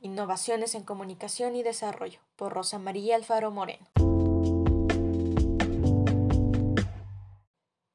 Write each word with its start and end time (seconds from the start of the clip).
Innovaciones 0.00 0.74
en 0.74 0.82
Comunicación 0.82 1.56
y 1.56 1.62
Desarrollo, 1.62 2.20
por 2.36 2.52
Rosa 2.52 2.78
María 2.78 3.16
Alfaro 3.16 3.50
Moreno. 3.50 3.86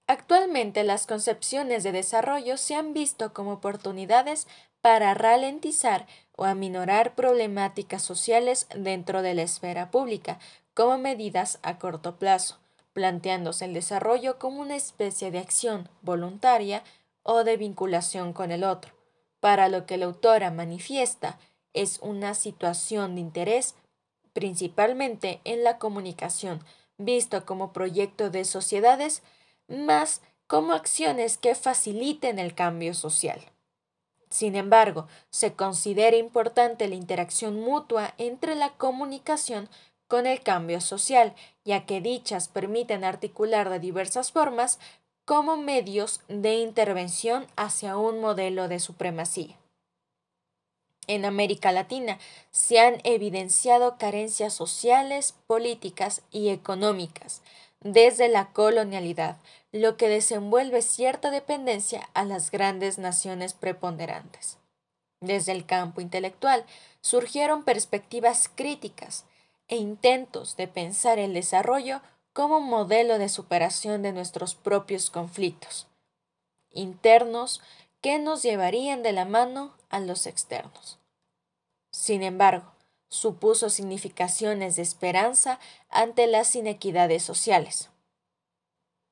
Actualmente 0.08 0.84
las 0.84 1.06
concepciones 1.06 1.84
de 1.84 1.92
desarrollo 1.92 2.58
se 2.58 2.76
han 2.76 2.94
visto 2.94 3.34
como 3.34 3.54
oportunidades 3.54 4.48
para 4.82 5.14
ralentizar 5.14 6.08
o 6.36 6.46
aminorar 6.46 7.14
problemáticas 7.14 8.02
sociales 8.02 8.68
dentro 8.76 9.22
de 9.22 9.34
la 9.34 9.42
esfera 9.44 9.92
pública, 9.92 10.40
como 10.74 10.98
medidas 10.98 11.60
a 11.62 11.78
corto 11.78 12.18
plazo, 12.18 12.58
planteándose 12.94 13.66
el 13.66 13.74
desarrollo 13.74 14.40
como 14.40 14.62
una 14.62 14.76
especie 14.76 15.30
de 15.30 15.40
acción 15.40 15.90
voluntaria 16.02 16.84
o 17.24 17.44
de 17.44 17.58
vinculación 17.58 18.34
con 18.34 18.52
el 18.52 18.64
otro. 18.64 18.94
Para 19.40 19.70
lo 19.70 19.86
que 19.86 19.98
la 19.98 20.06
autora 20.06 20.52
manifiesta 20.52 21.38
es 21.74 22.00
una 22.02 22.34
situación 22.34 23.16
de 23.16 23.22
interés 23.22 23.76
principalmente 24.34 25.42
en 25.44 25.64
la 25.64 25.78
comunicación, 25.78 26.64
visto 26.98 27.46
como 27.46 27.74
proyecto 27.74 28.30
de 28.30 28.46
sociedades, 28.46 29.24
más 29.68 30.22
como 30.48 30.74
acciones 30.74 31.38
que 31.38 31.56
faciliten 31.56 32.40
el 32.40 32.56
cambio 32.56 32.94
social. 32.94 33.40
Sin 34.30 34.56
embargo, 34.56 35.08
se 35.30 35.54
considera 35.54 36.18
importante 36.18 36.88
la 36.88 36.96
interacción 36.96 37.60
mutua 37.60 38.14
entre 38.18 38.56
la 38.56 38.70
comunicación 38.70 39.70
con 40.08 40.26
el 40.26 40.42
cambio 40.42 40.82
social, 40.82 41.36
ya 41.66 41.86
que 41.86 42.02
dichas 42.02 42.48
permiten 42.48 43.04
articular 43.04 43.70
de 43.70 43.80
diversas 43.80 44.32
formas 44.32 44.80
como 45.26 45.58
medios 45.58 46.22
de 46.28 46.56
intervención 46.56 47.46
hacia 47.56 47.98
un 47.98 48.20
modelo 48.20 48.68
de 48.68 48.80
supremacía. 48.80 49.59
En 51.10 51.26
América 51.26 51.72
Latina 51.72 52.20
se 52.52 52.80
han 52.80 53.02
evidenciado 53.04 53.98
carencias 53.98 54.54
sociales, 54.54 55.34
políticas 55.48 56.22
y 56.30 56.50
económicas 56.50 57.42
desde 57.82 58.30
la 58.30 58.52
colonialidad, 58.54 59.38
lo 59.72 59.98
que 59.98 60.08
desenvuelve 60.08 60.84
cierta 60.84 61.32
dependencia 61.32 62.08
a 62.14 62.26
las 62.26 62.52
grandes 62.52 63.00
naciones 63.00 63.54
preponderantes. 63.54 64.60
Desde 65.20 65.52
el 65.52 65.66
campo 65.66 66.00
intelectual 66.00 66.64
surgieron 67.02 67.64
perspectivas 67.64 68.48
críticas 68.54 69.26
e 69.68 69.78
intentos 69.78 70.58
de 70.58 70.68
pensar 70.68 71.18
el 71.18 71.34
desarrollo 71.34 72.02
como 72.34 72.60
modelo 72.60 73.18
de 73.18 73.30
superación 73.30 74.04
de 74.04 74.14
nuestros 74.14 74.54
propios 74.54 75.10
conflictos 75.10 75.90
internos 76.72 77.62
que 78.02 78.20
nos 78.20 78.44
llevarían 78.44 79.04
de 79.04 79.12
la 79.12 79.26
mano 79.26 79.74
a 79.90 80.00
los 80.00 80.28
externos. 80.28 80.99
Sin 81.92 82.24
embargo, 82.24 82.72
supuso 83.10 83.70
significaciones 83.70 84.76
de 84.76 84.84
esperanza 84.84 85.60
ante 85.90 86.28
las 86.28 86.56
inequidades 86.56 87.24
sociales. 87.24 87.90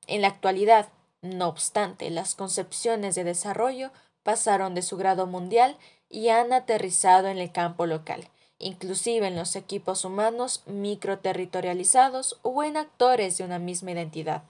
En 0.06 0.22
la 0.22 0.28
actualidad, 0.28 0.88
no 1.20 1.48
obstante, 1.48 2.10
las 2.10 2.34
concepciones 2.34 3.14
de 3.14 3.24
desarrollo 3.24 3.90
pasaron 4.22 4.74
de 4.74 4.82
su 4.82 4.96
grado 4.96 5.26
mundial 5.26 5.76
y 6.08 6.28
han 6.28 6.52
aterrizado 6.52 7.28
en 7.28 7.38
el 7.38 7.52
campo 7.52 7.86
local, 7.86 8.28
inclusive 8.58 9.26
en 9.26 9.36
los 9.36 9.56
equipos 9.56 10.04
humanos 10.04 10.62
microterritorializados 10.66 12.38
o 12.42 12.62
en 12.62 12.76
actores 12.76 13.36
de 13.38 13.44
una 13.44 13.58
misma 13.58 13.90
identidad, 13.90 14.44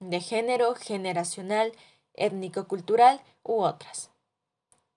de 0.00 0.20
género, 0.20 0.74
generacional, 0.74 1.72
étnico-cultural 2.14 3.20
u 3.42 3.62
otras. 3.62 4.10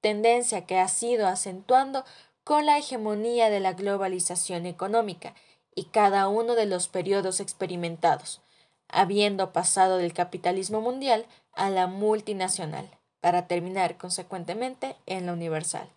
Tendencia 0.01 0.65
que 0.65 0.79
ha 0.79 0.87
sido 0.87 1.27
acentuando 1.27 2.03
con 2.43 2.65
la 2.65 2.77
hegemonía 2.77 3.49
de 3.49 3.59
la 3.59 3.73
globalización 3.73 4.65
económica 4.65 5.33
y 5.75 5.85
cada 5.85 6.27
uno 6.27 6.55
de 6.55 6.65
los 6.65 6.87
periodos 6.87 7.39
experimentados, 7.39 8.41
habiendo 8.87 9.53
pasado 9.53 9.97
del 9.97 10.13
capitalismo 10.13 10.81
mundial 10.81 11.25
a 11.53 11.69
la 11.69 11.87
multinacional, 11.87 12.89
para 13.21 13.47
terminar 13.47 13.97
consecuentemente 13.97 14.97
en 15.05 15.25
la 15.25 15.33
universal. 15.33 15.89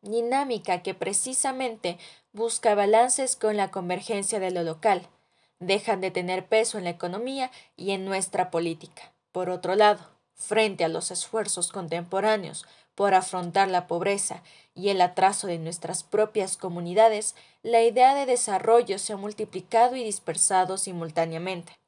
Dinámica 0.00 0.82
que 0.82 0.94
precisamente 0.94 1.98
busca 2.32 2.74
balances 2.74 3.36
con 3.36 3.56
la 3.56 3.70
convergencia 3.70 4.40
de 4.40 4.50
lo 4.50 4.62
local, 4.62 5.06
dejan 5.60 6.00
de 6.00 6.10
tener 6.10 6.46
peso 6.46 6.78
en 6.78 6.84
la 6.84 6.90
economía 6.90 7.50
y 7.76 7.92
en 7.92 8.04
nuestra 8.04 8.50
política. 8.50 9.12
Por 9.30 9.48
otro 9.48 9.76
lado, 9.76 10.10
frente 10.34 10.84
a 10.84 10.88
los 10.88 11.10
esfuerzos 11.10 11.70
contemporáneos 11.70 12.66
por 12.94 13.14
afrontar 13.14 13.68
la 13.68 13.86
pobreza 13.86 14.42
y 14.74 14.88
el 14.90 15.00
atraso 15.00 15.46
de 15.46 15.58
nuestras 15.58 16.02
propias 16.02 16.56
comunidades, 16.56 17.34
la 17.62 17.82
idea 17.82 18.14
de 18.14 18.26
desarrollo 18.26 18.98
se 18.98 19.12
ha 19.12 19.16
multiplicado 19.16 19.96
y 19.96 20.04
dispersado 20.04 20.78
simultáneamente. 20.78 21.78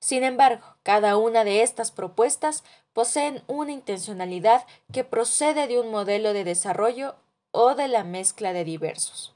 Sin 0.00 0.22
embargo, 0.22 0.64
cada 0.82 1.16
una 1.16 1.44
de 1.44 1.62
estas 1.62 1.90
propuestas 1.90 2.62
poseen 2.92 3.42
una 3.46 3.72
intencionalidad 3.72 4.64
que 4.92 5.04
procede 5.04 5.66
de 5.66 5.80
un 5.80 5.90
modelo 5.90 6.32
de 6.32 6.44
desarrollo 6.44 7.16
o 7.50 7.74
de 7.74 7.88
la 7.88 8.04
mezcla 8.04 8.52
de 8.52 8.64
diversos. 8.64 9.34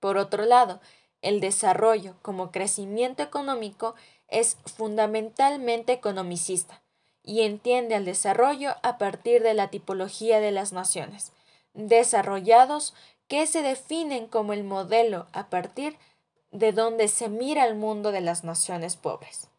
Por 0.00 0.18
otro 0.18 0.44
lado, 0.44 0.80
el 1.22 1.40
desarrollo 1.40 2.16
como 2.22 2.52
crecimiento 2.52 3.22
económico 3.22 3.94
es 4.28 4.58
fundamentalmente 4.76 5.92
economicista, 5.92 6.82
y 7.26 7.42
entiende 7.42 7.96
al 7.96 8.04
desarrollo 8.04 8.76
a 8.82 8.96
partir 8.96 9.42
de 9.42 9.52
la 9.52 9.68
tipología 9.68 10.40
de 10.40 10.52
las 10.52 10.72
naciones, 10.72 11.32
desarrollados 11.74 12.94
que 13.26 13.46
se 13.48 13.62
definen 13.62 14.28
como 14.28 14.52
el 14.52 14.62
modelo 14.62 15.26
a 15.32 15.50
partir 15.50 15.98
de 16.52 16.72
donde 16.72 17.08
se 17.08 17.28
mira 17.28 17.66
el 17.66 17.74
mundo 17.74 18.12
de 18.12 18.20
las 18.20 18.44
naciones 18.44 18.96
pobres. 18.96 19.50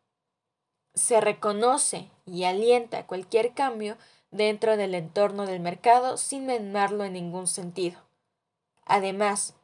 Se 0.95 1.19
reconoce 1.19 2.09
y 2.25 2.45
alienta 2.45 3.05
cualquier 3.05 3.53
cambio 3.53 3.97
dentro 4.31 4.77
del 4.77 4.95
entorno 4.95 5.45
del 5.45 5.59
mercado 5.59 6.15
sin 6.15 6.45
menarlo 6.45 7.03
en 7.03 7.13
ningún 7.13 7.47
sentido. 7.47 7.99
Además, 8.85 9.55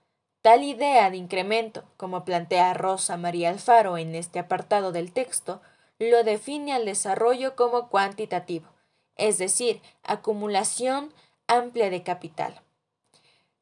tal 0.42 0.64
idea 0.64 1.10
de 1.10 1.16
incremento, 1.16 1.86
como 1.96 2.26
plantea 2.26 2.74
Rosa 2.74 3.16
María 3.16 3.50
Alfaro 3.50 3.98
en 3.98 4.14
este 4.14 4.40
apartado 4.40 4.92
del 4.92 5.14
texto, 5.14 5.62
lo 6.10 6.24
define 6.24 6.74
al 6.74 6.86
desarrollo 6.86 7.56
como 7.56 7.90
cuantitativo, 7.90 8.68
es 9.16 9.38
decir, 9.38 9.82
acumulación 10.04 11.14
amplia 11.48 11.90
de 11.90 12.04
capital. 12.04 12.62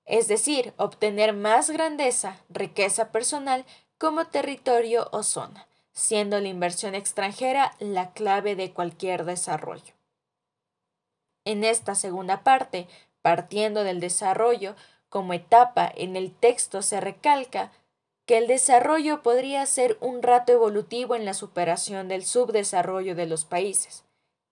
Es 0.06 0.28
decir, 0.28 0.74
obtener 0.78 1.34
más 1.34 1.70
grandeza, 1.70 2.38
riqueza 2.50 3.12
personal 3.12 3.66
como 3.98 4.28
territorio 4.28 5.08
o 5.12 5.24
zona, 5.24 5.68
siendo 5.94 6.40
la 6.40 6.48
inversión 6.48 6.96
extranjera 6.96 7.76
la 7.80 8.12
clave 8.14 8.56
de 8.56 8.74
cualquier 8.74 9.26
desarrollo. 9.26 9.94
En 11.46 11.64
esta 11.64 11.96
segunda 11.96 12.44
parte, 12.44 12.88
partiendo 13.22 13.84
del 13.84 14.00
desarrollo 14.00 14.76
como 15.10 15.34
etapa 15.34 15.92
en 15.96 16.16
el 16.16 16.34
texto 16.34 16.82
se 16.82 17.02
recalca 17.02 17.72
que 18.26 18.38
el 18.38 18.48
desarrollo 18.48 19.22
podría 19.24 19.66
ser 19.66 19.98
un 20.00 20.22
rato 20.22 20.54
evolutivo 20.54 21.16
en 21.16 21.26
la 21.26 21.34
superación 21.34 22.08
del 22.08 22.26
subdesarrollo 22.26 23.16
de 23.16 23.26
los 23.26 23.46
países. 23.46 24.04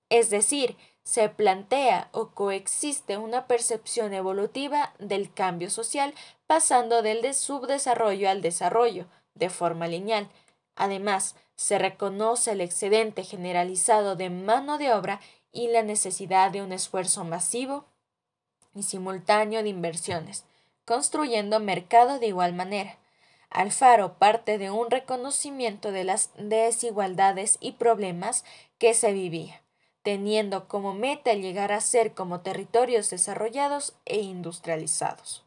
Es 0.09 0.29
decir, 0.29 0.75
se 1.03 1.29
plantea 1.29 2.09
o 2.11 2.29
coexiste 2.29 3.17
una 3.17 3.47
percepción 3.47 4.13
evolutiva 4.13 4.93
del 4.99 5.33
cambio 5.33 5.69
social 5.69 6.13
pasando 6.45 7.01
del 7.01 7.33
subdesarrollo 7.33 8.29
al 8.29 8.41
desarrollo, 8.41 9.05
de 9.33 9.49
forma 9.49 9.87
lineal. 9.87 10.29
Además, 10.75 11.35
se 11.55 11.77
reconoce 11.77 12.51
el 12.51 12.61
excedente 12.61 13.23
generalizado 13.23 14.15
de 14.15 14.29
mano 14.29 14.77
de 14.77 14.93
obra 14.93 15.19
y 15.51 15.67
la 15.67 15.83
necesidad 15.83 16.51
de 16.51 16.61
un 16.61 16.71
esfuerzo 16.71 17.23
masivo 17.23 17.85
y 18.73 18.83
simultáneo 18.83 19.63
de 19.63 19.69
inversiones, 19.69 20.45
construyendo 20.85 21.59
mercado 21.59 22.19
de 22.19 22.27
igual 22.27 22.53
manera. 22.53 22.97
Alfaro 23.49 24.13
parte 24.13 24.57
de 24.57 24.69
un 24.69 24.91
reconocimiento 24.91 25.91
de 25.91 26.03
las 26.03 26.29
desigualdades 26.37 27.57
y 27.59 27.73
problemas 27.73 28.45
que 28.77 28.93
se 28.93 29.11
vivía, 29.11 29.63
teniendo 30.03 30.67
como 30.67 30.93
meta 30.93 31.33
llegar 31.33 31.71
a 31.71 31.81
ser 31.81 32.13
como 32.13 32.41
territorios 32.41 33.09
desarrollados 33.09 33.95
e 34.05 34.19
industrializados. 34.19 35.43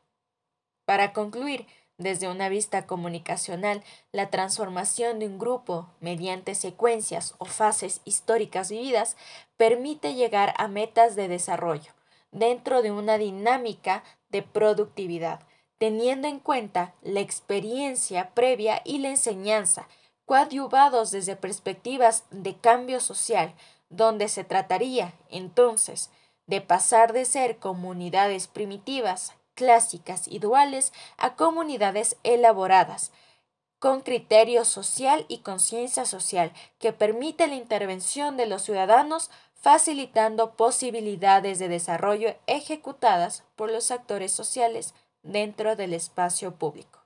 Para 0.85 1.13
concluir, 1.13 1.67
desde 1.97 2.29
una 2.29 2.49
vista 2.49 2.87
comunicacional, 2.87 3.85
la 4.11 4.31
transformación 4.31 5.21
de 5.21 5.27
un 5.27 5.39
grupo 5.39 5.89
mediante 6.01 6.57
secuencias 6.57 7.35
o 7.39 7.45
fases 7.45 8.01
históricas 8.05 8.71
vividas 8.71 9.17
permite 9.57 10.15
llegar 10.15 10.55
a 10.57 10.67
metas 10.67 11.15
de 11.15 11.29
desarrollo 11.29 11.93
dentro 12.33 12.83
de 12.83 12.91
una 12.91 13.19
dinámica 13.19 14.03
de 14.31 14.43
productividad 14.43 15.41
teniendo 15.79 16.29
en 16.29 16.39
cuenta 16.39 16.95
la 17.03 17.21
experiencia 17.21 18.31
previa 18.35 18.83
y 18.85 18.99
la 18.99 19.09
enseñanza, 19.09 19.89
coadyuvados 20.27 21.11
desde 21.11 21.37
perspectivas 21.37 22.25
de 22.31 22.57
cambio 22.57 23.01
social, 23.01 23.55
donde 23.91 24.29
se 24.29 24.45
trataría, 24.45 25.13
entonces, 25.29 26.11
de 26.47 26.61
pasar 26.61 27.13
de 27.13 27.25
ser 27.25 27.59
comunidades 27.59 28.47
primitivas, 28.47 29.35
clásicas 29.55 30.29
y 30.29 30.39
duales 30.39 30.93
a 31.19 31.35
comunidades 31.35 32.17
elaboradas, 32.23 33.13
con 33.79 34.01
criterio 34.01 34.65
social 34.65 35.25
y 35.29 35.39
conciencia 35.39 36.05
social 36.05 36.53
que 36.79 36.93
permite 36.93 37.49
la 37.49 37.57
intervención 37.57 38.37
de 38.37 38.47
los 38.47 38.63
ciudadanos 38.63 39.31
facilitando 39.55 40.53
posibilidades 40.55 41.59
de 41.59 41.69
desarrollo 41.69 42.35
ejecutadas 42.47 43.45
por 43.57 43.71
los 43.71 43.91
actores 43.91 44.33
sociales 44.33 44.95
dentro 45.23 45.77
del 45.77 45.95
espacio 45.95 46.53
público. 46.57 47.02